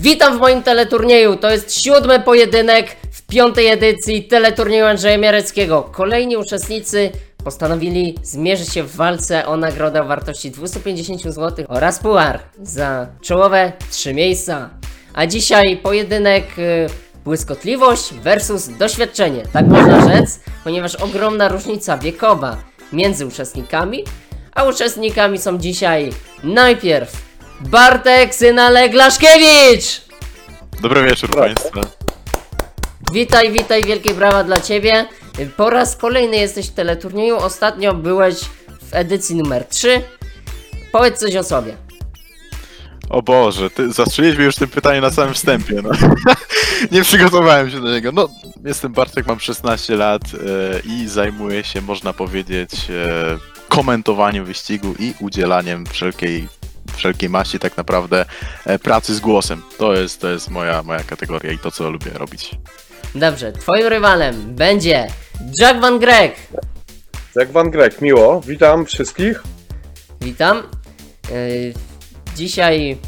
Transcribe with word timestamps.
Witam 0.00 0.36
w 0.36 0.40
moim 0.40 0.62
teleturnieju. 0.62 1.36
To 1.36 1.50
jest 1.50 1.82
siódmy 1.82 2.20
pojedynek 2.20 2.96
w 3.12 3.22
piątej 3.22 3.66
edycji 3.66 4.24
teleturnieju 4.24 4.84
Andrzeja 4.84 5.18
Miareckiego. 5.18 5.82
Kolejni 5.82 6.36
uczestnicy 6.36 7.10
postanowili 7.44 8.18
zmierzyć 8.22 8.72
się 8.72 8.82
w 8.82 8.96
walce 8.96 9.46
o 9.46 9.56
nagrodę 9.56 10.02
o 10.02 10.04
wartości 10.04 10.50
250 10.50 11.22
zł 11.22 11.66
oraz 11.68 11.98
puar 11.98 12.40
za 12.62 13.06
czołowe 13.20 13.72
trzy 13.90 14.14
miejsca. 14.14 14.70
A 15.14 15.26
dzisiaj 15.26 15.76
pojedynek 15.76 16.58
y, 16.58 16.86
błyskotliwość 17.24 18.14
versus 18.14 18.68
doświadczenie. 18.68 19.42
Tak 19.52 19.66
można 19.66 20.08
rzec, 20.08 20.40
ponieważ 20.64 20.94
ogromna 20.94 21.48
różnica 21.48 21.98
wiekowa 21.98 22.56
między 22.92 23.26
uczestnikami, 23.26 24.04
a 24.54 24.64
uczestnikami 24.64 25.38
są 25.38 25.58
dzisiaj 25.58 26.10
najpierw 26.44 27.31
Bartek 27.62 28.34
Synalek 28.34 28.94
Laszkiewicz! 28.94 30.02
Dobry 30.82 31.02
wieczór 31.04 31.30
Państwu. 31.30 31.80
Witaj, 33.12 33.52
witaj, 33.52 33.84
wielkie 33.84 34.14
brawa 34.14 34.44
dla 34.44 34.60
Ciebie. 34.60 35.06
Po 35.56 35.70
raz 35.70 35.96
kolejny 35.96 36.36
jesteś 36.36 36.68
w 36.68 36.72
teleturnieju. 36.72 37.36
Ostatnio 37.36 37.94
byłeś 37.94 38.34
w 38.80 38.94
edycji 38.94 39.36
numer 39.36 39.64
3. 39.64 40.02
Powiedz 40.92 41.18
coś 41.18 41.36
o 41.36 41.44
sobie. 41.44 41.76
O 43.10 43.22
Boże, 43.22 43.70
ty 43.70 43.92
zastrzeliłeś 43.92 44.38
już 44.38 44.54
tym 44.54 44.68
pytaniem 44.68 45.02
na 45.02 45.10
samym 45.10 45.34
wstępie. 45.34 45.82
No. 45.82 45.90
Nie 46.92 47.02
przygotowałem 47.02 47.70
się 47.70 47.80
do 47.80 47.90
niego. 47.90 48.12
No, 48.12 48.28
jestem 48.64 48.92
Bartek, 48.92 49.26
mam 49.26 49.40
16 49.40 49.96
lat 49.96 50.22
e, 50.24 50.80
i 50.80 51.08
zajmuję 51.08 51.64
się, 51.64 51.80
można 51.80 52.12
powiedzieć, 52.12 52.70
e, 52.90 53.38
komentowaniem 53.68 54.44
wyścigu 54.44 54.94
i 54.98 55.14
udzielaniem 55.20 55.86
wszelkiej, 55.86 56.48
wszelkiej 56.96 57.28
maści 57.28 57.58
tak 57.58 57.76
naprawdę 57.76 58.24
e, 58.66 58.78
pracy 58.78 59.14
z 59.14 59.20
głosem. 59.20 59.62
To 59.78 59.94
jest, 59.94 60.20
to 60.20 60.28
jest 60.28 60.50
moja, 60.50 60.82
moja 60.82 61.00
kategoria 61.04 61.52
i 61.52 61.58
to, 61.58 61.70
co 61.70 61.90
lubię 61.90 62.10
robić. 62.14 62.50
Dobrze, 63.14 63.52
Twoim 63.52 63.86
rywalem 63.86 64.54
będzie 64.54 65.06
Jack 65.60 65.80
Van 65.80 65.98
Greg. 65.98 66.36
Jak 67.36 67.52
Van 67.52 67.70
Grek, 67.70 68.00
miło. 68.00 68.40
Witam 68.40 68.86
wszystkich. 68.86 69.42
Witam. 70.20 70.62
Yy, 71.30 71.74
Dzisiaj 72.36 72.98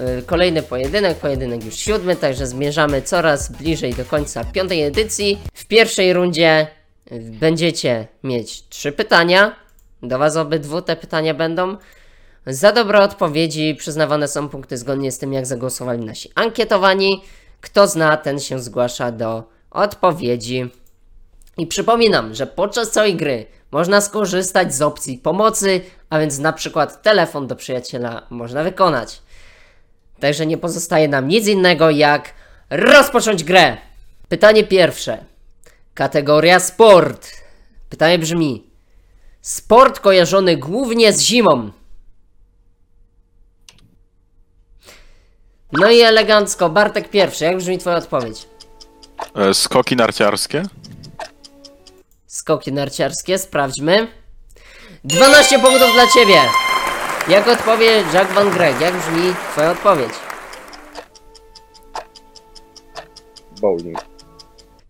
yy, 0.00 0.22
kolejny 0.22 0.62
pojedynek, 0.62 1.18
pojedynek 1.18 1.64
już 1.64 1.74
siódmy, 1.74 2.16
także 2.16 2.46
zmierzamy 2.46 3.02
coraz 3.02 3.52
bliżej 3.52 3.94
do 3.94 4.04
końca 4.04 4.44
piątej 4.44 4.82
edycji. 4.82 5.38
W 5.54 5.66
pierwszej 5.66 6.12
rundzie 6.12 6.66
będziecie 7.40 8.06
mieć 8.22 8.68
trzy 8.68 8.92
pytania. 8.92 9.56
Do 10.02 10.18
Was 10.18 10.36
obydwu 10.36 10.82
te 10.82 10.96
pytania 10.96 11.34
będą. 11.34 11.76
Za 12.46 12.72
dobre 12.72 13.00
odpowiedzi 13.00 13.74
przyznawane 13.74 14.28
są 14.28 14.48
punkty 14.48 14.78
zgodnie 14.78 15.12
z 15.12 15.18
tym, 15.18 15.32
jak 15.32 15.46
zagłosowali 15.46 16.04
nasi 16.04 16.30
ankietowani. 16.34 17.22
Kto 17.60 17.86
zna, 17.86 18.16
ten 18.16 18.40
się 18.40 18.60
zgłasza 18.60 19.12
do 19.12 19.44
odpowiedzi. 19.70 20.70
I 21.58 21.66
przypominam, 21.66 22.34
że 22.34 22.46
podczas 22.46 22.90
całej 22.90 23.16
gry 23.16 23.46
można 23.70 24.00
skorzystać 24.00 24.74
z 24.74 24.82
opcji 24.82 25.18
pomocy, 25.18 25.80
a 26.10 26.18
więc 26.18 26.38
na 26.38 26.52
przykład 26.52 27.02
telefon 27.02 27.46
do 27.46 27.56
przyjaciela 27.56 28.26
można 28.30 28.62
wykonać. 28.62 29.22
Także 30.20 30.46
nie 30.46 30.58
pozostaje 30.58 31.08
nam 31.08 31.28
nic 31.28 31.46
innego 31.46 31.90
jak 31.90 32.34
rozpocząć 32.70 33.44
grę. 33.44 33.76
Pytanie 34.28 34.64
pierwsze. 34.64 35.24
Kategoria 35.94 36.60
sport. 36.60 37.30
Pytanie 37.88 38.18
brzmi: 38.18 38.70
Sport 39.40 40.00
kojarzony 40.00 40.56
głównie 40.56 41.12
z 41.12 41.20
zimą. 41.20 41.70
No 45.80 45.90
i 45.90 46.00
elegancko, 46.00 46.70
Bartek 46.70 47.08
pierwszy. 47.08 47.44
Jak 47.44 47.56
brzmi 47.56 47.78
Twoja 47.78 47.96
odpowiedź? 47.96 48.48
E, 49.34 49.54
Skoki 49.54 49.96
narciarskie? 49.96 50.62
Skoki 52.26 52.72
narciarskie, 52.72 53.38
sprawdźmy. 53.38 54.06
12 55.04 55.58
punktów 55.58 55.92
dla 55.94 56.06
ciebie! 56.06 56.40
Jak 57.28 57.48
odpowie 57.48 57.86
Jack 58.14 58.32
Van 58.32 58.50
Greg? 58.50 58.80
Jak 58.80 58.94
brzmi 58.96 59.34
twoja 59.52 59.70
odpowiedź? 59.70 60.12
Bowling. 63.60 63.98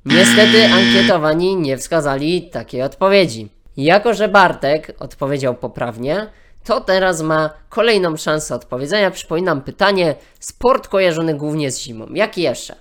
Niestety 0.05 0.65
ankietowani 0.73 1.57
nie 1.57 1.77
wskazali 1.79 2.51
takiej 2.51 2.83
odpowiedzi. 2.83 3.49
Jako, 3.77 4.15
że 4.15 4.29
Bartek 4.29 4.93
odpowiedział 4.99 5.55
poprawnie, 5.55 6.31
to 6.65 6.81
teraz 6.81 7.23
ma 7.23 7.51
kolejną 7.69 8.17
szansę 8.17 8.55
odpowiedzenia. 8.55 9.11
Przypominam 9.11 9.63
pytanie, 9.63 10.15
sport 10.41 10.89
kojarzony 10.89 11.35
głównie 11.35 11.71
z 11.71 11.81
zimą. 11.81 12.07
Jaki 12.11 12.43
jeszcze? 12.43 12.77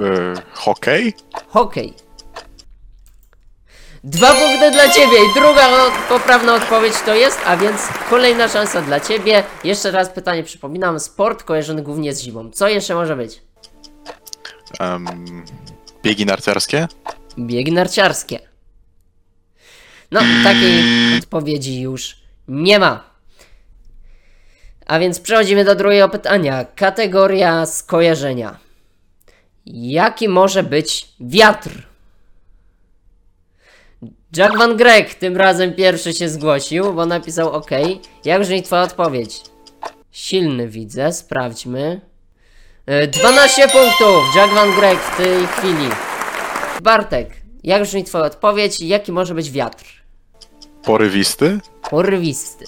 E, 0.00 0.34
hokej? 0.52 1.14
Hokej. 1.48 1.94
Dwa 4.04 4.34
punkty 4.34 4.70
dla 4.70 4.88
ciebie 4.88 5.16
i 5.30 5.34
druga 5.34 5.68
poprawna 6.08 6.54
odpowiedź 6.54 6.94
to 7.06 7.14
jest, 7.14 7.38
a 7.46 7.56
więc 7.56 7.80
kolejna 8.10 8.48
szansa 8.48 8.82
dla 8.82 9.00
ciebie. 9.00 9.44
Jeszcze 9.64 9.90
raz 9.90 10.08
pytanie 10.08 10.42
przypominam, 10.42 11.00
sport 11.00 11.42
kojarzony 11.42 11.82
głównie 11.82 12.14
z 12.14 12.20
zimą. 12.20 12.50
Co 12.50 12.68
jeszcze 12.68 12.94
może 12.94 13.16
być? 13.16 13.42
Em, 14.80 15.06
biegi 16.02 16.26
narciarskie? 16.26 16.88
Biegi 17.38 17.72
narciarskie. 17.72 18.49
No, 20.10 20.20
takiej 20.44 20.82
odpowiedzi 21.18 21.80
już 21.80 22.16
nie 22.48 22.78
ma. 22.78 23.10
A 24.86 24.98
więc 24.98 25.20
przechodzimy 25.20 25.64
do 25.64 25.74
drugiego 25.74 26.08
pytania. 26.08 26.64
Kategoria 26.64 27.66
skojarzenia. 27.66 28.58
Jaki 29.66 30.28
może 30.28 30.62
być 30.62 31.08
wiatr? 31.20 31.70
Jack 34.36 34.58
Van 34.58 34.76
Greg 34.76 35.14
tym 35.14 35.36
razem 35.36 35.74
pierwszy 35.74 36.12
się 36.12 36.28
zgłosił, 36.28 36.94
bo 36.94 37.06
napisał 37.06 37.52
OK. 37.52 37.70
Jak 38.24 38.40
brzmi 38.42 38.62
twoja 38.62 38.82
odpowiedź? 38.82 39.40
Silny 40.12 40.68
widzę, 40.68 41.12
sprawdźmy. 41.12 42.00
E, 42.86 43.06
12 43.06 43.62
punktów! 43.62 44.36
Jack 44.36 44.54
Van 44.54 44.72
Greg 44.72 44.98
w 44.98 45.16
tej 45.16 45.46
chwili. 45.46 45.88
Bartek, 46.82 47.30
jak 47.64 47.82
brzmi 47.82 48.04
twoja 48.04 48.24
odpowiedź? 48.24 48.80
Jaki 48.80 49.12
może 49.12 49.34
być 49.34 49.50
wiatr? 49.50 49.99
Porywisty? 50.84 51.60
Porwisty. 51.90 52.64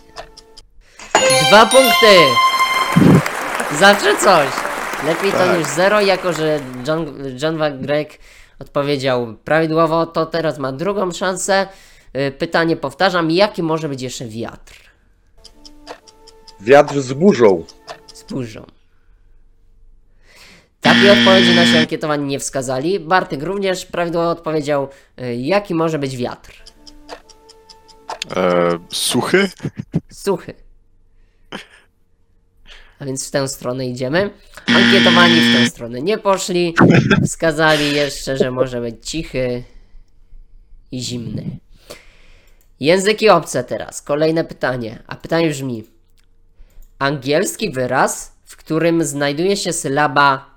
Dwa 1.49 1.67
punkty! 1.67 2.17
Zawsze 3.81 4.17
coś! 4.17 4.49
Lepiej 5.07 5.33
to 5.33 5.39
Tak. 5.39 5.59
niż 5.59 5.67
zero, 5.69 6.01
jako 6.01 6.33
że 6.33 6.61
John, 6.89 7.07
John 7.43 7.59
Van 7.59 7.81
Greg 7.83 8.19
odpowiedział 8.59 9.35
prawidłowo, 9.45 10.07
to 10.07 10.27
teraz 10.27 10.59
ma 10.59 10.73
drugą 10.73 11.13
szansę. 11.13 11.67
Y, 12.17 12.33
Pytanie 12.39 12.77
powtarzam, 12.77 13.31
jaki 13.31 13.63
może 13.63 13.89
być 13.89 14.03
jeszcze 14.03 14.25
wiatr? 14.25 14.75
Wiatr 16.61 17.01
z 17.01 17.13
burzą. 17.13 17.65
Z 18.15 18.23
burzą. 18.23 18.67
Takiej 20.81 21.11
odpowiedzi 21.11 21.55
nasi 21.55 21.77
ankietowani 21.79 22.27
nie 22.27 22.39
wskazali. 22.39 23.01
Bartek 23.01 23.43
również 23.43 23.87
prawidłowo 23.87 24.31
odpowiedział, 24.31 24.89
y, 25.21 25.35
jaki 25.35 25.75
może 25.75 25.99
być 25.99 26.17
wiatr? 26.17 26.63
E, 28.37 28.79
suchy? 28.93 29.51
Suchy. 30.13 30.55
A 32.99 33.05
więc 33.05 33.29
w 33.29 33.31
tę 33.31 33.49
stronę 33.49 33.87
idziemy. 33.87 34.31
Ankietowani 34.67 35.41
w 35.41 35.57
tę 35.57 35.71
stronę 35.71 36.01
nie 36.03 36.19
poszli. 36.19 36.75
Wskazali 37.25 37.95
jeszcze, 37.95 38.37
że 38.37 38.51
może 38.51 38.81
być 38.81 39.11
cichy 39.11 39.63
i 40.93 41.01
zimny. 41.01 41.59
Języki 42.81 43.29
obce 43.29 43.65
teraz. 43.65 44.03
Kolejne 44.03 44.45
pytanie. 44.45 45.03
A 45.07 45.17
pytanie 45.17 45.51
brzmi: 45.51 45.85
Angielski 46.99 47.71
wyraz, 47.71 48.33
w 48.45 48.57
którym 48.57 49.05
znajduje 49.05 49.57
się 49.57 49.73
sylaba 49.73 50.51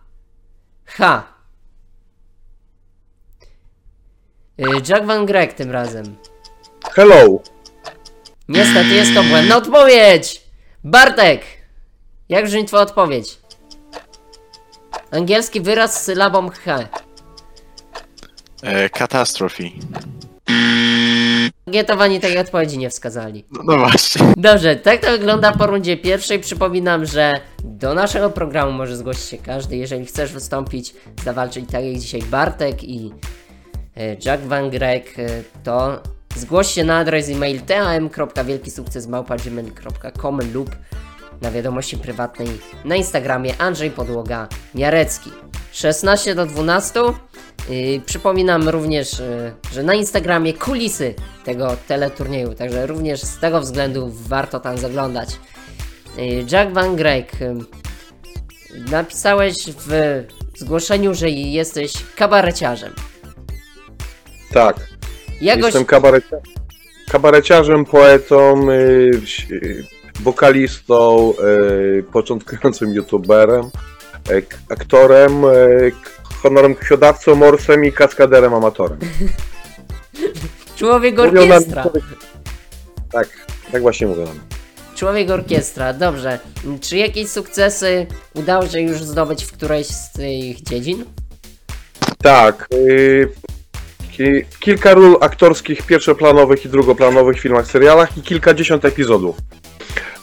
H. 0.85 1.23
Y, 4.59 4.63
Jack 4.89 5.05
Van 5.05 5.25
Greg 5.25 5.53
tym 5.53 5.71
razem. 5.71 6.15
Hello. 6.93 7.54
Niestety 8.49 8.89
jest 8.89 9.13
to 9.13 9.23
błędna 9.23 9.57
odpowiedź! 9.57 10.41
Bartek! 10.83 11.41
Jak 12.29 12.45
brzmi 12.45 12.65
twoja 12.65 12.83
odpowiedź? 12.83 13.37
Angielski 15.11 15.61
wyraz 15.61 16.01
z 16.01 16.03
sylabą 16.03 16.49
H. 16.49 16.79
E, 18.63 18.89
catastrophe. 18.89 19.63
Ankietowani 21.67 22.19
takiej 22.19 22.37
odpowiedzi 22.37 22.77
nie 22.77 22.89
wskazali. 22.89 23.45
No, 23.51 23.61
no 23.63 23.77
właśnie. 23.77 24.33
Dobrze, 24.37 24.75
tak 24.75 25.01
to 25.01 25.11
wygląda 25.11 25.51
po 25.51 25.67
rundzie 25.67 25.97
pierwszej. 25.97 26.39
Przypominam, 26.39 27.05
że 27.05 27.33
do 27.63 27.93
naszego 27.93 28.29
programu 28.29 28.71
może 28.71 28.97
zgłosić 28.97 29.23
się 29.23 29.37
każdy. 29.37 29.75
Jeżeli 29.77 30.05
chcesz 30.05 30.33
wystąpić, 30.33 30.93
zawalczyć 31.23 31.71
tak 31.71 31.85
jak 31.85 31.97
dzisiaj 31.97 32.21
Bartek 32.21 32.83
i 32.83 33.11
e, 33.97 34.15
Jack 34.25 34.43
Van 34.43 34.69
Greg, 34.69 35.19
e, 35.19 35.43
to 35.63 36.01
zgłoś 36.35 36.67
się 36.67 36.83
na 36.83 36.97
adres 36.97 37.29
e-mail 37.29 37.61
tam.wielkisukcesmałpa.gmail.com 37.61 40.39
lub 40.53 40.75
na 41.41 41.51
wiadomości 41.51 41.97
prywatnej 41.97 42.47
na 42.85 42.95
Instagramie 42.95 43.57
Andrzej 43.57 43.91
Podłoga 43.91 44.47
Miarecki. 44.75 45.31
16 45.71 46.35
do 46.35 46.45
12. 46.45 46.99
Yy, 47.69 48.01
przypominam 48.05 48.69
również, 48.69 49.19
yy, 49.19 49.53
że 49.73 49.83
na 49.83 49.93
Instagramie 49.93 50.53
kulisy 50.53 51.13
tego 51.43 51.77
teleturnieju, 51.87 52.53
także 52.53 52.87
również 52.87 53.21
z 53.21 53.39
tego 53.39 53.61
względu 53.61 54.11
warto 54.13 54.59
tam 54.59 54.77
zaglądać. 54.77 55.29
Yy, 56.17 56.45
Jack 56.51 56.71
Van 56.71 56.95
Greg, 56.95 57.41
yy, 57.41 57.55
napisałeś 58.91 59.55
w 59.67 60.23
zgłoszeniu, 60.55 61.13
że 61.13 61.29
jesteś 61.29 61.93
kabareciarzem. 62.15 62.93
Tak, 64.51 64.94
Jestem 65.41 65.85
kabarecia... 65.85 66.37
kabareciarzem, 67.11 67.85
poetą, 67.85 68.69
y, 68.71 69.21
y, 69.51 69.83
wokalistą, 70.19 71.33
y, 71.99 72.03
początkującym 72.03 72.93
youtuberem, 72.93 73.65
y, 74.31 74.41
k- 74.41 74.57
aktorem, 74.69 75.45
y, 75.45 75.91
k- 76.03 76.09
honorem 76.43 76.75
krwiodawcą, 76.75 77.35
morsem 77.35 77.85
i 77.85 77.91
kaskaderem 77.91 78.53
amatorem. 78.53 78.99
Człowiek 80.75 81.19
orkiestra. 81.19 81.83
Tak, 83.11 83.27
tak 83.71 83.81
właśnie 83.81 84.07
mówią 84.07 84.25
nam. 84.25 84.39
Człowiek 84.95 85.29
orkiestra, 85.29 85.93
dobrze. 85.93 86.39
Czy 86.81 86.97
jakieś 86.97 87.29
sukcesy 87.29 88.05
udało 88.33 88.67
się 88.67 88.81
już 88.81 88.97
zdobyć 89.03 89.43
w 89.45 89.51
którejś 89.51 89.87
z 89.87 90.11
tych 90.11 90.61
dziedzin? 90.61 91.05
Tak. 92.23 92.67
y, 92.73 93.29
ki- 94.17 94.45
kilka 94.59 94.93
ról 94.93 95.17
aktorskich 95.21 95.81
pierwszoplanowych 95.81 96.65
i 96.65 96.69
drugoplanowych 96.69 97.37
w 97.37 97.39
filmach, 97.39 97.67
serialach 97.67 98.17
i 98.17 98.21
kilkadziesiąt 98.21 98.85
epizodów. 98.85 99.35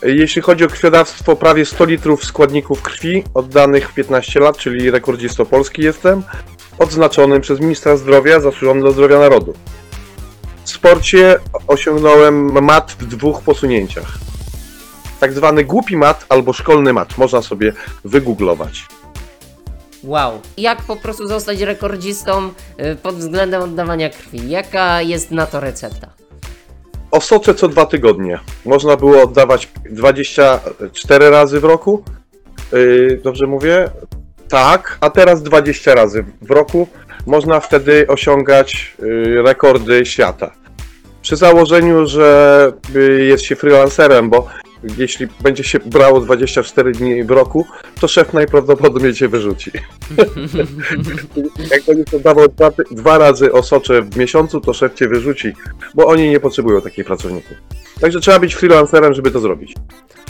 Jeśli 0.02 0.42
chodzi 0.42 0.64
o 0.64 0.68
krwiodawstwo, 0.68 1.36
prawie 1.36 1.64
100 1.64 1.84
litrów 1.84 2.24
składników 2.24 2.82
krwi 2.82 3.24
oddanych 3.34 3.88
w 3.88 3.94
15 3.94 4.40
lat, 4.40 4.56
czyli 4.56 4.90
rekordzistą 4.90 5.44
Polski 5.44 5.82
jestem, 5.82 6.22
odznaczonym 6.78 7.40
przez 7.40 7.60
ministra 7.60 7.96
zdrowia 7.96 8.40
zasłużony 8.40 8.82
do 8.82 8.92
zdrowia 8.92 9.18
narodu. 9.18 9.54
W 10.64 10.70
sporcie 10.70 11.38
osiągnąłem 11.66 12.64
mat 12.64 12.96
w 13.00 13.06
dwóch 13.06 13.42
posunięciach. 13.42 14.18
Tak 15.20 15.32
zwany 15.32 15.64
głupi 15.64 15.96
mat 15.96 16.26
albo 16.28 16.52
szkolny 16.52 16.92
mat, 16.92 17.18
można 17.18 17.42
sobie 17.42 17.72
wygooglować. 18.04 18.86
Wow. 20.04 20.40
Jak 20.56 20.82
po 20.82 20.96
prostu 20.96 21.28
zostać 21.28 21.60
rekordzistą 21.60 22.48
y, 22.80 22.96
pod 22.96 23.14
względem 23.14 23.62
oddawania 23.62 24.10
krwi? 24.10 24.50
Jaka 24.50 25.02
jest 25.02 25.30
na 25.30 25.46
to 25.46 25.60
recepta? 25.60 26.08
Osocze 27.10 27.54
co 27.54 27.68
dwa 27.68 27.86
tygodnie. 27.86 28.38
Można 28.64 28.96
było 28.96 29.22
oddawać 29.22 29.68
24 29.90 31.30
razy 31.30 31.60
w 31.60 31.64
roku. 31.64 32.04
Yy, 32.72 33.20
dobrze 33.24 33.46
mówię? 33.46 33.90
Tak, 34.48 34.98
a 35.00 35.10
teraz 35.10 35.42
20 35.42 35.94
razy 35.94 36.24
w 36.42 36.50
roku. 36.50 36.88
Można 37.26 37.60
wtedy 37.60 38.06
osiągać 38.08 38.96
yy, 38.98 39.42
rekordy 39.42 40.06
świata. 40.06 40.52
Przy 41.22 41.36
założeniu, 41.36 42.06
że 42.06 42.72
yy, 42.94 43.24
jest 43.24 43.44
się 43.44 43.56
freelancerem, 43.56 44.30
bo 44.30 44.48
jeśli 44.98 45.28
będzie 45.40 45.64
się 45.64 45.78
brało 45.78 46.20
24 46.20 46.92
dni 46.92 47.24
w 47.24 47.30
roku, 47.30 47.66
to 48.00 48.08
szef 48.08 48.32
najprawdopodobniej 48.32 49.14
cię 49.14 49.28
wyrzuci. 49.28 49.70
Jak 51.72 51.82
będziesz 51.86 52.14
oddawał 52.14 52.48
dwa, 52.48 52.70
dwa 52.90 53.18
razy 53.18 53.52
osocze 53.52 54.02
w 54.02 54.16
miesiącu, 54.16 54.60
to 54.60 54.72
szef 54.72 54.94
cię 54.94 55.08
wyrzuci, 55.08 55.52
bo 55.94 56.06
oni 56.06 56.30
nie 56.30 56.40
potrzebują 56.40 56.80
takich 56.80 57.04
pracowników. 57.04 57.56
Także 58.00 58.20
trzeba 58.20 58.38
być 58.38 58.54
freelancerem, 58.54 59.14
żeby 59.14 59.30
to 59.30 59.40
zrobić. 59.40 59.74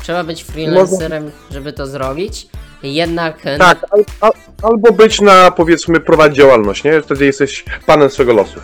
Trzeba 0.02 0.24
być 0.24 0.42
freelancerem, 0.44 1.30
żeby 1.50 1.72
to 1.72 1.86
zrobić. 1.86 2.48
Jednak 2.82 3.46
e, 3.46 3.58
Tak, 3.58 3.86
al, 3.90 4.04
al, 4.20 4.32
albo 4.62 4.92
być 4.92 5.20
na, 5.20 5.50
powiedzmy, 5.50 6.00
prowadzić 6.00 6.36
działalność, 6.36 6.84
nie? 6.84 7.02
Wtedy 7.02 7.24
jesteś 7.24 7.64
panem 7.86 8.10
swego 8.10 8.32
losu. 8.32 8.60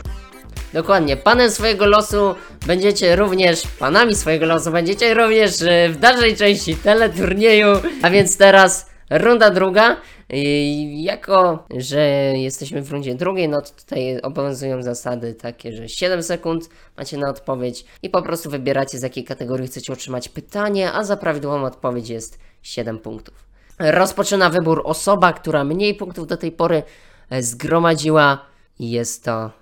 Dokładnie, 0.79 1.17
panem 1.17 1.51
swojego 1.51 1.87
losu 1.87 2.35
będziecie 2.67 3.17
również, 3.17 3.63
panami 3.79 4.15
swojego 4.15 4.47
losu 4.47 4.71
będziecie 4.71 5.15
również 5.15 5.63
e, 5.63 5.89
w 5.89 5.97
dalszej 5.97 6.37
części 6.37 6.77
teleturnieju. 6.77 7.67
A 8.03 8.11
więc 8.11 8.37
teraz 8.37 8.91
runda 9.11 9.51
druga. 9.51 9.97
I 10.31 11.03
jako, 11.03 11.65
że 11.77 12.01
jesteśmy 12.37 12.83
w 12.83 12.93
rundzie 12.93 13.15
drugiej, 13.15 13.49
no 13.49 13.63
to 13.63 13.71
tutaj 13.71 14.21
obowiązują 14.21 14.83
zasady 14.83 15.35
takie, 15.35 15.73
że 15.73 15.89
7 15.89 16.23
sekund 16.23 16.69
macie 16.97 17.17
na 17.17 17.31
odpowiedź 17.31 17.85
i 18.03 18.11
po 18.11 18.23
prostu 18.23 18.51
wybieracie 18.51 18.99
z 18.99 19.03
jakiej 19.03 19.25
kategorii 19.25 19.67
chcecie 19.67 19.93
otrzymać 19.93 20.29
pytanie, 20.29 20.93
a 20.93 21.05
za 21.05 21.17
prawidłową 21.17 21.65
odpowiedź 21.65 22.09
jest 22.09 22.39
7 22.63 22.99
punktów. 22.99 23.35
Rozpoczyna 23.79 24.51
wybór 24.51 24.83
osoba, 24.85 25.33
która 25.33 25.65
mniej 25.65 25.95
punktów 25.95 26.27
do 26.27 26.37
tej 26.37 26.53
pory 26.53 26.83
e, 27.31 27.43
zgromadziła 27.43 28.47
jest 28.79 29.25
to 29.25 29.58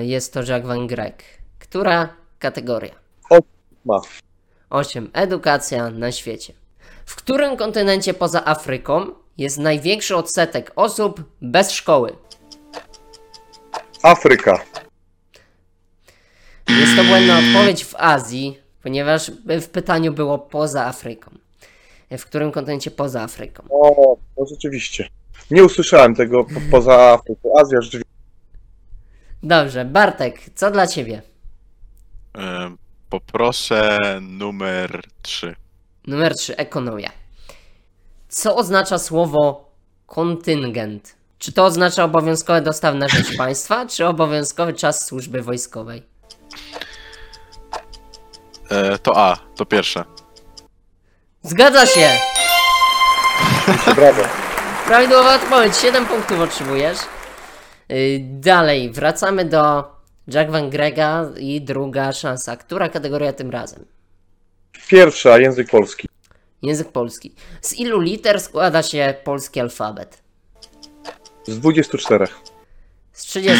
Jest 0.00 0.32
to 0.32 0.40
Jacques 0.40 0.66
Van 0.66 0.86
Greg. 0.86 1.22
Która 1.58 2.08
kategoria? 2.38 2.94
Ma. 3.84 4.00
8. 4.70 5.10
Edukacja 5.12 5.90
na 5.90 6.12
świecie. 6.12 6.52
W 7.06 7.16
którym 7.16 7.56
kontynencie 7.56 8.14
poza 8.14 8.44
Afryką 8.44 9.06
jest 9.38 9.58
największy 9.58 10.16
odsetek 10.16 10.72
osób 10.76 11.22
bez 11.42 11.70
szkoły? 11.70 12.16
Afryka. 14.02 14.60
Jest 16.68 16.96
to 16.96 17.04
błędna 17.04 17.38
odpowiedź 17.38 17.84
w 17.84 17.94
Azji, 17.98 18.58
ponieważ 18.82 19.30
w 19.60 19.68
pytaniu 19.68 20.12
było 20.12 20.38
poza 20.38 20.86
Afryką. 20.86 21.30
W 22.10 22.24
którym 22.24 22.52
kontynencie 22.52 22.90
poza 22.90 23.22
Afryką? 23.22 23.62
O, 23.70 24.16
no 24.38 24.46
rzeczywiście. 24.46 25.08
Nie 25.50 25.64
usłyszałem 25.64 26.14
tego 26.14 26.44
po, 26.44 26.60
poza 26.70 26.94
Afryką. 26.94 27.52
Azja 27.60 27.80
rzeczywiście. 27.80 28.11
Dobrze, 29.42 29.84
Bartek, 29.84 30.40
co 30.54 30.70
dla 30.70 30.86
ciebie? 30.86 31.22
E, 32.38 32.76
Poproszę 33.10 33.98
numer 34.20 35.02
3. 35.22 35.56
Numer 36.06 36.34
3. 36.36 36.56
Ekonomia. 36.56 37.10
Co 38.28 38.56
oznacza 38.56 38.98
słowo 38.98 39.70
kontyngent? 40.06 41.14
Czy 41.38 41.52
to 41.52 41.64
oznacza 41.64 42.04
obowiązkowe 42.04 42.62
dostawy 42.62 42.98
na 42.98 43.08
rzecz 43.08 43.36
państwa, 43.38 43.86
czy 43.86 44.06
obowiązkowy 44.06 44.72
czas 44.74 45.06
służby 45.06 45.42
wojskowej? 45.42 46.02
E, 48.70 48.98
To 48.98 49.16
A, 49.16 49.36
to 49.56 49.66
pierwsze. 49.66 50.04
Zgadza 51.42 51.86
się! 51.86 52.10
Brawo. 53.96 54.22
Prawidłowa 54.86 55.34
odpowiedź, 55.34 55.76
7 55.76 56.06
punktów 56.06 56.40
otrzymujesz. 56.40 56.98
Yy, 57.88 58.20
dalej, 58.20 58.90
wracamy 58.90 59.44
do 59.44 59.84
Jack 60.28 60.50
Van 60.50 60.70
Grega 60.70 61.30
i 61.38 61.60
druga 61.60 62.12
szansa. 62.12 62.56
Która 62.56 62.88
kategoria 62.88 63.32
tym 63.32 63.50
razem? 63.50 63.84
Pierwsza, 64.88 65.38
język 65.38 65.70
polski. 65.70 66.08
Język 66.62 66.92
polski. 66.92 67.34
Z 67.60 67.72
ilu 67.72 68.00
liter 68.00 68.40
składa 68.40 68.82
się 68.82 69.14
polski 69.24 69.60
alfabet? 69.60 70.22
Z 71.46 71.58
24. 71.58 72.26
Z 73.12 73.22
30. 73.22 73.58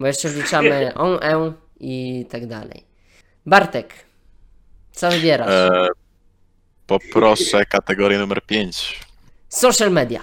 Bo 0.00 0.06
jeszcze 0.06 0.28
wliczamy 0.28 0.94
on, 0.94 1.18
e 1.22 1.52
i 1.80 2.26
tak 2.30 2.46
dalej. 2.46 2.84
Bartek, 3.46 3.94
co 4.92 5.10
wybierasz? 5.10 5.50
E, 5.50 5.88
Poproszę 6.86 7.66
kategorię 7.66 8.18
numer 8.18 8.42
5. 8.42 9.00
Social 9.48 9.90
media. 9.92 10.20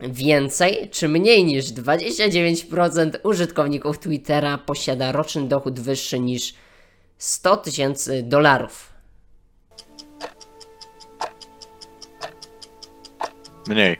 Więcej 0.00 0.88
czy 0.92 1.08
mniej 1.08 1.44
niż 1.44 1.64
29% 1.64 3.10
użytkowników 3.22 3.98
Twittera 3.98 4.58
posiada 4.58 5.12
roczny 5.12 5.48
dochód 5.48 5.80
wyższy 5.80 6.18
niż 6.20 6.54
100 7.18 7.56
tysięcy 7.56 8.22
dolarów. 8.22 8.92
Mniej. 13.66 13.96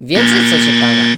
Więcej 0.00 0.38
co 0.50 0.56
ciekawe. 0.56 1.16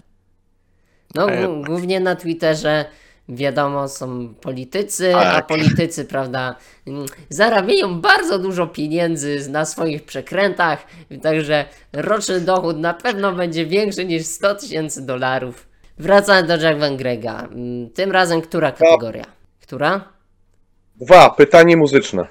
No 1.14 1.26
głównie 1.64 2.00
na 2.00 2.16
Twitterze 2.16 2.84
wiadomo 3.28 3.88
są 3.88 4.34
politycy, 4.34 5.16
a 5.16 5.20
Tak. 5.22 5.46
politycy, 5.46 6.04
prawda, 6.04 6.56
mm, 6.86 7.06
zarabiają 7.28 8.00
bardzo 8.00 8.38
dużo 8.38 8.66
pieniędzy 8.66 9.50
na 9.50 9.64
swoich 9.64 10.04
przekrętach, 10.04 10.86
także 11.22 11.64
roczny 11.92 12.40
dochód 12.40 12.78
na 12.78 12.94
pewno 12.94 13.32
będzie 13.32 13.66
większy 13.66 14.04
niż 14.04 14.24
100 14.26 14.54
tysięcy 14.54 15.06
dolarów. 15.06 15.68
Wracamy 15.98 16.48
do 16.48 16.56
Jack 16.56 16.78
Van 16.80 16.96
Grega. 16.96 17.40
Mm, 17.52 17.90
Tym 17.90 18.12
razem 18.12 18.40
która 18.42 18.72
kategoria? 18.72 19.24
Która? 19.60 20.12
Dwa, 20.96 21.30
pytanie 21.30 21.76
muzyczne. 21.76 22.26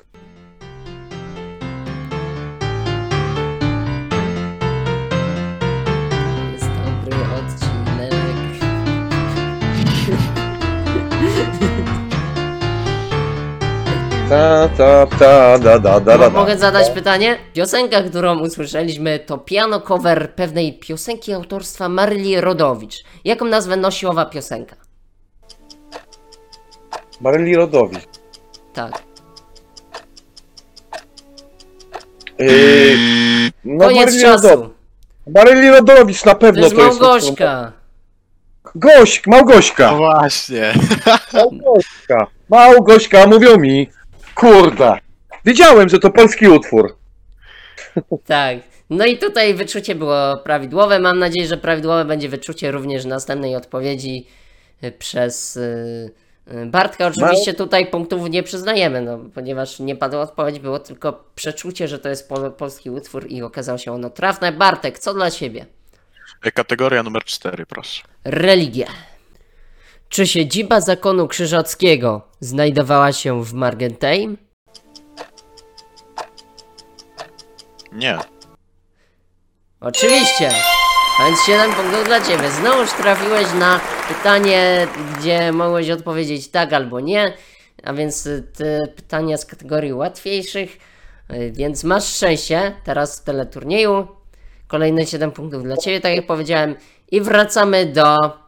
Ta, 14.32 14.70
ta, 14.78 15.06
ta, 15.20 15.58
da, 15.60 15.80
da, 15.80 16.00
da, 16.00 16.18
da, 16.18 16.30
Mo- 16.30 16.40
Mogę 16.40 16.54
da. 16.54 16.60
zadać 16.60 16.90
pytanie? 16.90 17.38
Piosenka, 17.54 18.02
którą 18.04 18.40
usłyszeliśmy, 18.40 19.20
to 19.20 19.38
piano 19.38 19.82
cover 19.82 20.36
pewnej 20.36 20.80
piosenki 20.80 21.34
autorstwa 21.34 21.90
Maryli 21.90 22.42
Rodowicz. 22.42 23.04
Jaką 23.26 23.46
nazwę 23.46 23.78
nosi 23.78 24.06
owa 24.08 24.26
piosenka? 24.26 24.76
Maryli 27.22 27.56
Rodowicz. 27.56 28.02
Tak. 28.74 28.92
Yy, 32.40 32.96
no 33.66 33.86
Koniec 33.86 34.00
Maryli 34.06 34.24
Rodowicz. 34.24 34.50
czasu. 34.52 34.70
Maryli 35.36 35.70
Rodowicz 35.70 36.26
na 36.26 36.34
To 36.34 36.40
pewno 36.40 36.62
jest 36.64 36.76
to 36.76 36.86
jest. 36.86 37.02
Małgośka. 37.02 37.72
Gość, 38.76 39.28
Małgośka. 39.28 39.92
No 39.92 39.98
właśnie. 39.98 40.74
Małgośka. 41.34 42.28
Małgośka, 42.50 43.28
mówią 43.28 43.58
mi. 43.58 43.90
Kurde. 44.36 44.98
Wiedziałem, 45.46 45.90
że 45.90 46.00
to 46.00 46.10
polski 46.10 46.48
utwór. 46.48 46.98
Tak. 48.26 48.58
No 48.90 49.06
i 49.06 49.18
tutaj 49.18 49.54
wyczucie 49.54 49.96
było 49.96 50.38
prawidłowe. 50.38 51.00
Mam 51.00 51.20
nadzieję, 51.20 51.48
że 51.48 51.58
prawidłowe 51.58 52.06
będzie 52.06 52.30
wyczucie 52.30 52.72
również 52.72 53.06
następnej 53.06 53.56
odpowiedzi 53.56 54.28
przez 55.00 55.58
y, 55.58 56.12
y, 56.54 56.66
Bartka. 56.66 57.08
Oczywiście 57.08 57.54
tutaj 57.54 57.88
punktów 57.88 58.30
nie 58.30 58.44
przyznajemy, 58.44 59.02
no, 59.02 59.20
ponieważ 59.34 59.80
nie 59.80 59.96
padła 59.96 60.22
odpowiedź, 60.22 60.60
było 60.60 60.80
tylko 60.80 61.24
przeczucie, 61.36 61.88
że 61.88 62.00
to 62.00 62.10
jest 62.10 62.30
pol 62.30 62.52
polski 62.52 62.90
utwór 62.90 63.26
i 63.30 63.42
okazało 63.42 63.78
się 63.78 63.92
ono 63.92 64.10
trafne. 64.10 64.52
Bartek, 64.52 65.00
co 65.00 65.14
dla 65.14 65.32
ciebie? 65.32 65.66
Kategoria 66.54 67.04
numer 67.04 67.24
4, 67.24 67.66
proszę. 67.66 68.04
Religia. 68.24 68.88
Czy 70.12 70.28
siedziba 70.28 70.82
zakonu 70.82 71.28
krzyżackiego 71.28 72.22
znajdowała 72.40 73.14
się 73.14 73.44
w 73.44 73.54
Margentheim? 73.54 74.38
Nie. 77.92 78.18
Oczywiście. 79.80 80.52
A 81.20 81.26
więc 81.26 81.40
7 81.46 81.74
punktów 81.74 82.06
dla 82.06 82.22
ciebie. 82.22 82.52
Znowuż 82.52 82.94
trafiłeś 82.94 83.48
na 83.60 83.80
pytanie, 84.08 84.88
gdzie 85.18 85.52
mogłeś 85.52 85.90
odpowiedzieć 85.90 86.48
tak 86.48 86.74
albo 86.74 87.00
nie. 87.00 87.34
A 87.84 87.94
więc 87.94 88.26
y, 88.26 88.44
te 88.58 88.88
pytania 88.96 89.38
z 89.38 89.46
kategorii 89.46 89.94
łatwiejszych. 89.94 90.78
Y, 91.34 91.52
Więc 91.52 91.84
masz 91.84 92.16
szczęście 92.16 92.76
teraz 92.84 93.20
w 93.20 93.24
teleturnieju. 93.24 94.08
Kolejne 94.68 95.06
7 95.06 95.32
punktów 95.32 95.64
dla 95.64 95.78
ciebie, 95.78 96.02
tak 96.02 96.16
jak 96.16 96.28
powiedziałem. 96.28 96.76
I 97.12 97.22
wracamy 97.22 97.86
do 97.86 98.41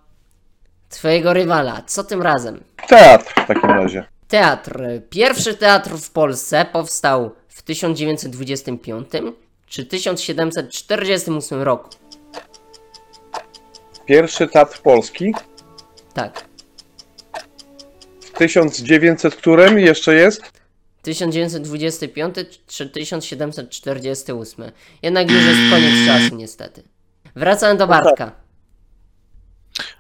twojego 0.94 1.34
rywala. 1.34 1.82
Co 1.88 2.04
tym 2.04 2.22
razem? 2.22 2.64
Teatr 2.88 3.34
w 3.44 3.48
takim 3.48 3.70
razie. 3.70 4.06
Teatr. 4.28 4.82
Pierwszy 5.10 5.54
teatr 5.54 5.90
w 5.90 6.12
Polsce 6.12 6.66
powstał 6.74 7.36
w 7.48 7.62
1925 7.62 9.10
czy 9.68 9.86
1748 9.86 11.62
roku. 11.62 11.90
Pierwszy 14.06 14.48
teatr 14.48 14.82
polski. 14.82 15.34
Tak. 16.14 16.46
W 18.22 18.32
1900 18.38 19.36
którym 19.36 19.80
jeszcze 19.80 20.16
jest? 20.16 20.42
1925 21.02 22.36
czy 22.68 22.90
1748. 22.90 24.72
Jednak 25.02 25.32
już 25.32 25.46
jest 25.46 25.60
koniec 25.72 26.08
czasu, 26.08 26.36
niestety. 26.36 26.84
Wracamy 27.36 27.78
do 27.78 27.88
Bartka. 27.88 28.32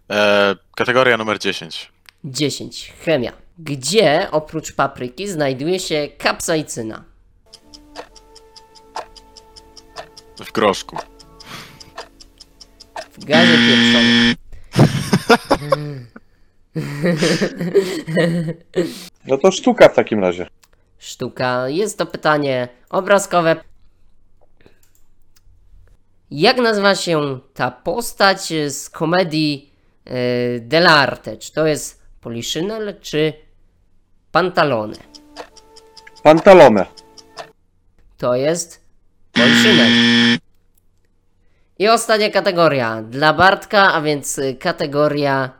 E, 0.10 0.56
kategoria 0.76 1.18
numer 1.18 1.40
10. 1.40 1.92
10. 2.24 2.94
Chemia. 3.06 3.32
Gdzie 3.60 4.28
oprócz 4.32 4.74
papryki 4.74 5.28
znajduje 5.28 5.80
się 5.80 6.08
kapsaicyna? 6.18 7.04
W 10.46 10.52
groszku. 10.52 10.98
W 13.12 13.26
gazie 13.26 13.58
pieprzonym. 13.58 14.36
No 19.26 19.38
to 19.38 19.52
sztuka 19.52 19.90
w 19.90 19.96
takim 19.96 20.20
razie. 20.20 20.48
Sztuka. 21.00 21.70
Jest 21.70 21.98
to 21.98 22.06
pytanie 22.06 22.68
obrazkowe. 22.90 23.56
Jak 26.32 26.58
nazywa 26.58 26.96
się 26.96 27.40
ta 27.54 27.72
postać 27.72 28.54
z 28.68 28.90
komedii 28.90 29.73
yy, 30.06 30.14
dell'arte? 30.68 31.38
Czy 31.38 31.54
to 31.54 31.68
jest 31.68 32.04
Poliszynel, 32.22 32.96
czy 33.02 33.34
Pantalone? 34.32 34.96
Pantalone. 36.24 36.86
To 38.18 38.36
jest 38.36 38.82
Poliszynel. 39.32 39.90
I 41.80 41.88
ostatnia 41.88 42.30
kategoria 42.30 43.02
dla 43.02 43.34
Bartka, 43.34 43.94
a 43.94 44.02
więc 44.02 44.38
y, 44.38 44.56
kategoria 44.56 45.52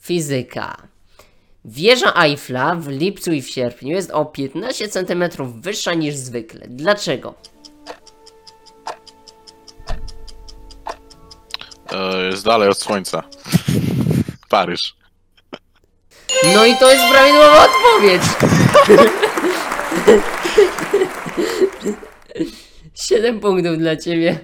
fizyka. 0.00 0.76
Wieża 1.64 2.12
Eiffla 2.14 2.74
w 2.74 2.88
lipcu 2.88 3.32
i 3.32 3.42
w 3.42 3.48
sierpniu 3.48 3.90
jest 3.90 4.10
o 4.10 4.24
15 4.24 4.88
cm 4.88 5.24
wyższa 5.60 5.94
niż 5.94 6.14
zwykle. 6.14 6.66
Dlaczego? 6.68 7.34
E, 11.92 12.24
jest 12.24 12.44
dalej 12.44 12.68
od 12.68 12.78
słońca. 12.78 13.22
Paryż. 14.52 14.94
No 16.54 16.66
i 16.66 16.76
to 16.76 16.92
jest 16.92 17.04
prawidłowa 17.12 17.66
odpowiedź. 17.66 18.22
7 22.94 23.40
punktów 23.40 23.78
dla 23.78 23.96
ciebie. 23.96 24.38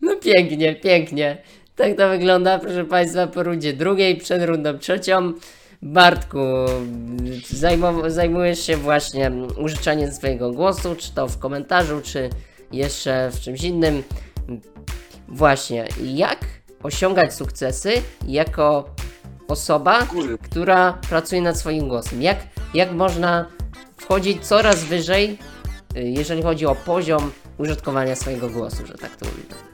No 0.00 0.16
pięknie, 0.16 0.74
pięknie. 0.74 1.42
Tak 1.76 1.96
to 1.96 2.08
wygląda, 2.08 2.58
proszę 2.58 2.84
Państwa, 2.84 3.26
po 3.26 3.42
rundzie 3.42 3.72
drugiej, 3.72 4.16
przed 4.16 4.44
rundą 4.44 4.78
trzecią. 4.78 5.32
Bartku, 5.82 6.38
zajmujesz 8.06 8.66
się 8.66 8.76
właśnie 8.76 9.32
użyczaniem 9.56 10.12
swojego 10.12 10.52
głosu, 10.52 10.96
czy 10.96 11.14
to 11.14 11.28
w 11.28 11.38
komentarzu, 11.38 12.00
czy 12.04 12.30
jeszcze 12.72 13.30
w 13.32 13.40
czymś 13.40 13.62
innym. 13.62 14.02
Właśnie, 15.28 15.88
jak 16.04 16.59
osiągać 16.82 17.34
sukcesy 17.34 18.02
jako 18.28 18.94
osoba, 19.48 20.06
która 20.42 20.92
pracuje 20.92 21.42
nad 21.42 21.58
swoim 21.58 21.88
głosem? 21.88 22.22
Jak, 22.22 22.38
jak 22.74 22.92
można 22.92 23.46
wchodzić 23.96 24.46
coraz 24.46 24.84
wyżej, 24.84 25.38
y, 25.96 26.02
jeżeli 26.02 26.42
chodzi 26.42 26.66
o 26.66 26.74
poziom 26.74 27.32
użytkowania 27.58 28.16
swojego 28.16 28.48
głosu, 28.48 28.86
że 28.86 28.94
tak 28.94 29.16
to 29.16 29.26
ujmę? 29.26 29.70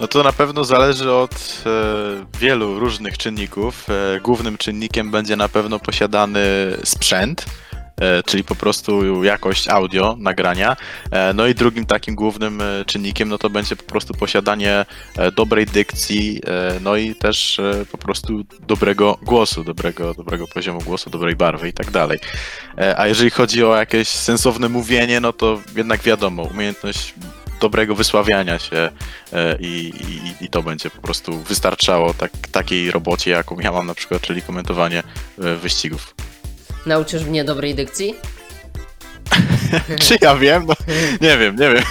No 0.00 0.08
to 0.08 0.22
na 0.22 0.32
pewno 0.32 0.64
zależy 0.64 1.12
od 1.12 1.62
e, 1.66 2.38
wielu 2.38 2.78
różnych 2.78 3.18
czynników. 3.18 3.86
E, 3.90 4.20
głównym 4.20 4.58
czynnikiem 4.58 5.10
będzie 5.10 5.36
na 5.36 5.48
pewno 5.48 5.78
posiadany 5.78 6.40
sprzęt, 6.84 7.46
czyli 8.26 8.44
po 8.44 8.54
prostu 8.54 9.24
jakość 9.24 9.68
audio 9.68 10.16
nagrania. 10.18 10.76
E, 11.10 11.32
no 11.34 11.46
i 11.46 11.54
drugim 11.54 11.86
takim 11.86 12.14
głównym 12.14 12.60
e, 12.60 12.84
czynnikiem 12.84 13.28
no 13.28 13.38
to 13.38 13.50
będzie 13.50 13.76
po 13.76 13.82
prostu 13.82 14.14
posiadanie 14.14 14.86
e, 15.16 15.32
dobrej 15.32 15.66
dykcji, 15.66 16.40
e, 16.46 16.80
no 16.80 16.96
i 16.96 17.14
też 17.14 17.58
e, 17.58 17.84
po 17.92 17.98
prostu 17.98 18.44
dobrego 18.66 19.18
głosu, 19.22 19.64
dobrego, 19.64 20.14
dobrego 20.14 20.46
poziomu 20.54 20.80
głosu, 20.80 21.10
dobrej 21.10 21.36
barwy 21.36 21.68
i 21.68 21.72
tak 21.72 21.90
dalej. 21.90 22.18
E, 22.78 22.98
a 22.98 23.06
jeżeli 23.06 23.30
chodzi 23.30 23.64
o 23.64 23.76
jakieś 23.76 24.08
sensowne 24.08 24.68
mówienie, 24.68 25.20
no 25.20 25.32
to 25.32 25.60
jednak 25.76 26.00
wiadomo, 26.02 26.42
umiejętność 26.42 27.14
dobrego 27.60 27.94
wysławiania 27.94 28.58
się 28.58 28.90
e, 29.32 29.56
i, 29.60 29.92
i, 30.40 30.44
i 30.44 30.48
to 30.48 30.62
będzie 30.62 30.90
po 30.90 31.02
prostu 31.02 31.38
wystarczało 31.38 32.14
tak, 32.14 32.30
takiej 32.52 32.90
robocie, 32.90 33.30
jaką 33.30 33.60
ja 33.60 33.72
mam 33.72 33.86
na 33.86 33.94
przykład, 33.94 34.22
czyli 34.22 34.42
komentowanie 34.42 35.02
e, 35.38 35.56
wyścigów. 35.56 36.14
Nauczysz 36.86 37.24
mnie 37.24 37.44
dobrej 37.44 37.74
dykcji? 37.74 38.14
Czy 40.02 40.16
ja 40.20 40.36
wiem? 40.36 40.66
No, 40.66 40.74
nie 41.20 41.38
wiem, 41.38 41.56
nie 41.56 41.70
wiem. 41.70 41.84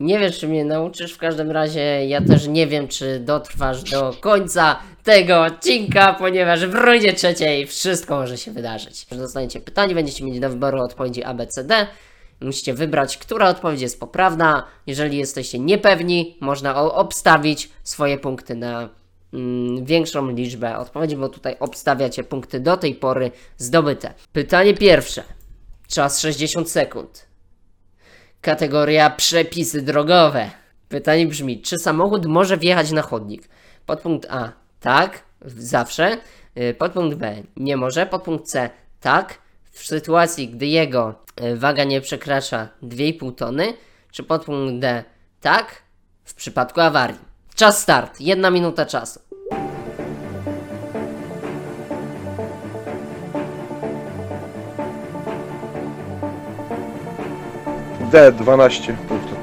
Nie 0.00 0.18
wiesz, 0.18 0.38
czy 0.38 0.48
mnie 0.48 0.64
nauczysz, 0.64 1.12
w 1.12 1.18
każdym 1.18 1.50
razie 1.50 2.06
ja 2.06 2.20
też 2.20 2.46
nie 2.46 2.66
wiem, 2.66 2.88
czy 2.88 3.20
dotrwasz 3.20 3.82
do 3.82 4.14
końca 4.20 4.78
tego 5.04 5.42
odcinka, 5.42 6.14
ponieważ 6.14 6.66
w 6.66 6.74
rundzie 6.74 7.12
trzeciej 7.12 7.66
wszystko 7.66 8.16
może 8.16 8.38
się 8.38 8.50
wydarzyć. 8.50 9.06
Dostaniecie 9.10 9.60
pytanie, 9.60 9.94
będziecie 9.94 10.24
mieli 10.24 10.40
do 10.40 10.50
wyboru 10.50 10.80
odpowiedzi 10.80 11.24
A, 11.24 11.34
B, 11.34 11.46
C, 11.46 11.64
D. 11.64 11.86
Musicie 12.40 12.74
wybrać, 12.74 13.18
która 13.18 13.48
odpowiedź 13.48 13.80
jest 13.80 14.00
poprawna. 14.00 14.64
Jeżeli 14.86 15.18
jesteście 15.18 15.58
niepewni, 15.58 16.36
można 16.40 16.80
obstawić 16.80 17.70
swoje 17.84 18.18
punkty 18.18 18.54
na 18.54 18.88
większą 19.82 20.30
liczbę 20.30 20.78
odpowiedzi, 20.78 21.16
bo 21.16 21.28
tutaj 21.28 21.56
obstawiacie 21.60 22.24
punkty 22.24 22.60
do 22.60 22.76
tej 22.76 22.94
pory 22.94 23.30
zdobyte. 23.56 24.14
Pytanie 24.32 24.74
pierwsze. 24.74 25.22
Czas 25.88 26.20
60 26.20 26.70
sekund. 26.70 27.26
Kategoria 28.40 29.10
przepisy 29.10 29.82
drogowe. 29.82 30.50
Pytanie 30.88 31.26
brzmi, 31.26 31.62
czy 31.62 31.78
samochód 31.78 32.26
może 32.26 32.56
wjechać 32.56 32.90
na 32.90 33.02
chodnik? 33.02 33.48
Podpunkt 33.86 34.26
A. 34.30 34.52
Tak, 34.80 35.22
zawsze. 35.44 36.18
Y, 36.58 36.74
Podpunkt 36.74 37.16
B. 37.16 37.42
Nie 37.56 37.76
może. 37.76 38.06
Podpunkt 38.06 38.46
C. 38.46 38.70
tak 39.00 39.38
w 39.72 39.86
sytuacji, 39.86 40.48
gdy 40.48 40.66
jego 40.66 41.14
e, 41.36 41.56
waga 41.56 41.84
nie 41.84 42.00
przekracza 42.00 42.68
2,5 42.82 43.34
tony, 43.34 43.74
czy 44.12 44.22
podpunkt 44.22 44.80
D 44.80 45.04
tak 45.40 45.82
w 46.24 46.34
przypadku 46.34 46.80
awarii. 46.80 47.18
Czas 47.54 47.82
start, 47.82 48.20
jedna 48.20 48.50
minuta 48.50 48.86
czasu. 48.86 49.20
D 58.12 58.32
12 58.32 58.92
punktów. 59.08 59.36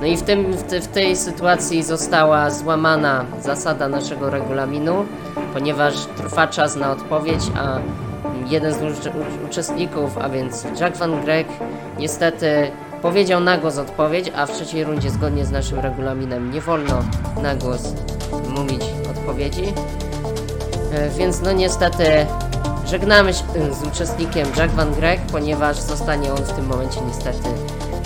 No 0.00 0.06
i 0.08 0.16
w, 0.16 0.22
tym, 0.22 0.52
w, 0.52 0.62
te, 0.62 0.80
w 0.80 0.88
tej 0.88 1.16
sytuacji 1.16 1.82
została 1.82 2.50
złamana 2.50 3.24
zasada 3.42 3.88
naszego 3.88 4.30
regulaminu, 4.30 5.04
ponieważ 5.54 5.94
trwa 6.16 6.46
czas 6.46 6.76
na 6.76 6.92
odpowiedź, 6.92 7.40
a 7.56 7.78
jeden 8.50 8.72
z 8.74 8.76
ucz- 8.76 9.10
ucz- 9.10 9.44
uczestników, 9.50 10.18
a 10.18 10.28
więc 10.28 10.66
Jack 10.80 10.96
Van 10.96 11.20
Greg, 11.24 11.46
niestety 11.98 12.70
powiedział 13.02 13.40
na 13.40 13.58
głos 13.58 13.78
odpowiedź, 13.78 14.32
a 14.36 14.46
w 14.46 14.52
trzeciej 14.52 14.84
rundzie 14.84 15.10
zgodnie 15.10 15.44
z 15.44 15.50
naszym 15.50 15.78
regulaminem 15.80 16.50
nie 16.52 16.60
wolno 16.60 17.02
na 17.42 17.54
głos 17.54 17.94
mówić 18.56 18.82
odpowiedzi. 19.10 19.64
E, 20.94 21.08
Więc 21.10 21.42
no 21.42 21.52
niestety 21.52 22.04
żegnamy 22.92 23.34
się 23.34 23.44
e, 23.54 23.74
z 23.74 23.82
uczestnikiem 23.82 24.48
Jack 24.56 24.74
Van 24.74 24.94
Greg, 24.94 25.20
ponieważ 25.20 25.76
zostanie 25.76 26.32
on 26.32 26.38
w 26.38 26.52
tym 26.52 26.66
momencie 26.66 27.00
niestety 27.00 27.48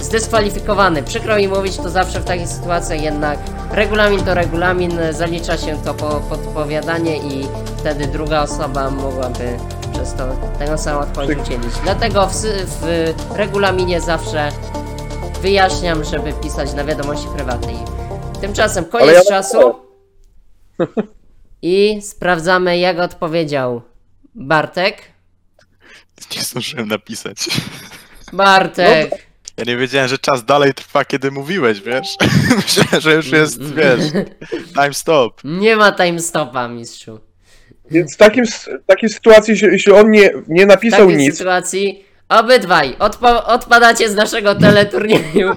zdyskwalifikowany. 0.00 1.02
Przykro 1.02 1.36
mi 1.36 1.48
mówić 1.48 1.76
to 1.76 1.90
zawsze 1.90 2.20
w 2.20 2.24
takich 2.24 2.48
sytuacjach, 2.48 3.02
jednak 3.02 3.38
regulamin 3.72 4.24
to 4.24 4.34
regulamin, 4.34 4.98
zalicza 5.10 5.56
się 5.56 5.76
to 5.84 5.94
po 5.94 6.08
podpowiadanie 6.08 7.16
i 7.16 7.46
wtedy 7.76 8.06
druga 8.06 8.42
osoba 8.42 8.90
mogłaby 8.90 9.56
przez 9.92 10.14
to 10.14 10.24
tego 10.58 10.78
samą 10.78 11.00
odpowiedź 11.00 11.38
udzielić. 11.38 11.74
Dlatego 11.84 12.26
w, 12.26 12.32
w 12.80 13.14
regulaminie 13.36 14.00
zawsze 14.00 14.48
wyjaśniam, 15.42 16.04
żeby 16.04 16.32
pisać 16.32 16.74
na 16.74 16.84
wiadomości 16.84 17.28
prywatnej. 17.36 17.76
Tymczasem 18.40 18.84
koniec 18.84 19.08
Ale 19.08 19.18
ja- 19.18 19.24
czasu. 19.24 19.74
I 21.62 22.02
sprawdzamy, 22.02 22.78
jak 22.78 22.98
odpowiedział 22.98 23.82
Bartek. 24.36 25.02
Nie 26.36 26.42
zdążyłem 26.42 26.88
napisać. 26.88 27.38
Bartek! 28.32 29.10
Ja 29.56 29.64
nie 29.64 29.76
wiedziałem, 29.76 30.08
że 30.08 30.18
czas 30.18 30.44
dalej 30.44 30.74
trwa, 30.74 31.04
kiedy 31.04 31.30
mówiłeś, 31.30 31.80
wiesz? 31.80 32.16
Myślałem, 32.56 33.00
że 33.00 33.14
już 33.14 33.30
jest, 33.30 33.74
wiesz, 33.74 34.00
time 34.74 34.94
stop. 34.94 35.40
Nie 35.44 35.76
ma 35.76 35.92
time 35.92 36.20
stopa, 36.20 36.68
mistrzu. 36.68 37.20
Więc 37.90 38.14
w 38.14 38.16
takim, 38.16 38.44
s- 38.44 38.70
takiej 38.86 39.08
sytuacji, 39.08 39.50
jeśli, 39.52 39.68
jeśli 39.68 39.92
on 39.92 40.10
nie, 40.10 40.30
nie 40.48 40.64
W 40.64 40.68
napisał 40.68 41.00
takiej 41.00 41.16
nic, 41.16 41.38
sytuacji 41.38 42.04
obydwaj 42.28 42.94
odpa- 42.98 43.42
odpadacie 43.44 44.10
z 44.10 44.14
naszego 44.14 44.54
teleturnieju. 44.54 45.56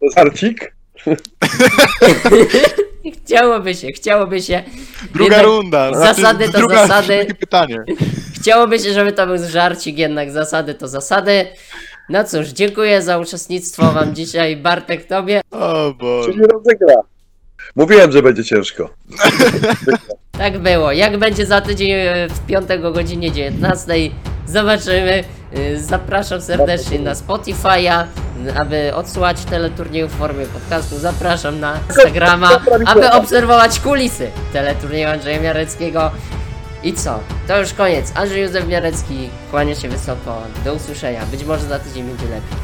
to 0.00 0.06
żarcik. 0.16 0.74
Chciałoby 3.24 3.74
się, 3.74 3.88
chciałoby 3.92 4.42
się. 4.42 4.62
Druga 5.14 5.36
Jednak 5.36 5.46
runda. 5.46 5.94
zasady 5.94 6.48
to 6.48 6.58
druga, 6.58 6.86
zasady. 6.86 7.16
Drugie 7.18 7.34
pytanie. 7.46 7.78
Chciałoby 8.34 8.78
się, 8.78 8.92
żeby 8.92 9.12
to 9.12 9.26
był 9.26 9.36
żarcik, 9.48 9.98
jednak 9.98 10.30
zasady 10.30 10.74
to 10.74 10.88
zasady. 10.88 11.46
No 12.08 12.24
cóż, 12.24 12.48
dziękuję 12.48 13.02
za 13.02 13.18
uczestnictwo 13.18 13.92
wam 13.92 14.14
dzisiaj, 14.18 14.56
Bartek, 14.56 15.04
tobie. 15.04 15.40
O 15.50 15.94
Boże. 15.98 16.32
Czyli 16.32 16.46
rozegra. 16.46 16.94
Mówiłem, 17.76 18.12
że 18.12 18.22
będzie 18.22 18.44
ciężko. 18.44 18.90
Tak 20.38 20.58
było. 20.58 20.92
Jak 20.92 21.18
będzie 21.18 21.46
za 21.46 21.60
tydzień 21.60 21.90
e, 21.90 22.28
w 22.28 22.46
piątek 22.46 22.84
o 22.84 22.92
godzinie 22.92 23.32
19, 23.32 23.92
zobaczymy. 24.46 25.24
E, 25.54 25.78
Zapraszam 25.78 26.40
serdecznie 26.40 26.98
na 26.98 27.12
Spotify'a, 27.14 28.04
aby 28.56 28.94
odsłuchać 28.94 29.44
teleturnieju 29.44 30.08
w 30.08 30.12
formie 30.12 30.46
podcastu. 30.46 30.98
Zapraszam 30.98 31.60
na 31.60 31.78
Instagrama, 31.88 32.60
aby 32.86 33.10
obserwować 33.10 33.80
kulisy 33.80 34.30
teleturnieju 34.52 35.08
Andrzeja 35.08 35.40
Miareckiego. 35.40 36.10
I 36.82 36.92
co? 36.92 37.18
To 37.48 37.58
już 37.60 37.72
koniec. 37.72 38.12
Andrzej 38.14 38.42
Józef 38.42 38.68
Miarecki 38.68 39.28
kłania 39.50 39.74
się 39.74 39.88
wysoko. 39.88 40.42
Do 40.64 40.74
usłyszenia. 40.74 41.26
Być 41.26 41.44
może 41.44 41.66
za 41.66 41.78
tydzień 41.78 42.04
będzie 42.04 42.24
lepiej. 42.24 42.61